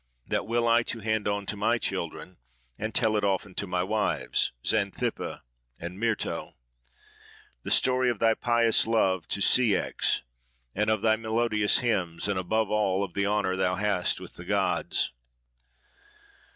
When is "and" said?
2.79-2.91, 5.79-5.99, 10.73-10.89, 12.27-12.39